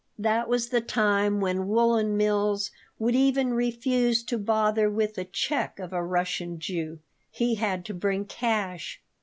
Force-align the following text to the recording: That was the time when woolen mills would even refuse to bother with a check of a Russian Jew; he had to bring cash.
That 0.17 0.47
was 0.47 0.69
the 0.69 0.81
time 0.81 1.41
when 1.41 1.67
woolen 1.67 2.17
mills 2.17 2.71
would 2.97 3.13
even 3.13 3.53
refuse 3.53 4.23
to 4.23 4.39
bother 4.39 4.89
with 4.89 5.15
a 5.19 5.25
check 5.25 5.77
of 5.77 5.93
a 5.93 6.03
Russian 6.03 6.57
Jew; 6.59 6.97
he 7.29 7.53
had 7.53 7.85
to 7.85 7.93
bring 7.93 8.25
cash. 8.25 8.99